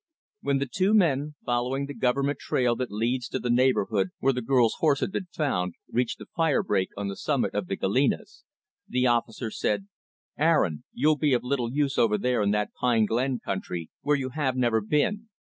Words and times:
When 0.41 0.57
the 0.57 0.65
two 0.65 0.95
men, 0.95 1.35
following 1.45 1.85
the 1.85 1.93
Government 1.93 2.39
trail 2.39 2.75
that 2.77 2.89
leads 2.89 3.27
to 3.29 3.37
the 3.37 3.51
neighborhood 3.51 4.09
where 4.17 4.33
the 4.33 4.41
girl's 4.41 4.77
horse 4.79 4.99
had 4.99 5.11
been 5.11 5.27
found, 5.31 5.75
reached 5.91 6.17
the 6.17 6.25
fire 6.35 6.63
break 6.63 6.89
on 6.97 7.07
the 7.07 7.15
summit 7.15 7.53
of 7.53 7.67
the 7.67 7.77
Galenas, 7.77 8.43
the 8.87 9.05
officer 9.05 9.51
said, 9.51 9.89
"Aaron, 10.39 10.85
you'll 10.91 11.17
be 11.19 11.33
of 11.33 11.43
little 11.43 11.71
use 11.71 11.99
over 11.99 12.17
there 12.17 12.41
in 12.41 12.49
that 12.49 12.73
Pine 12.73 13.05
Glen 13.05 13.41
country, 13.45 13.91
where 14.01 14.17
you 14.17 14.29
have 14.29 14.55
never 14.57 14.81
been." 14.81 15.29